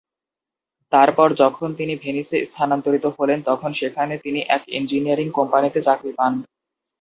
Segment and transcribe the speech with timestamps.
[0.91, 6.33] তারপর যখন তিনি ভেনিসে স্থানান্তরিত হলেন, তখন সেখানে তিনি এক ইঞ্জিনিয়ারিং কোম্পানিতে চাকরি পান।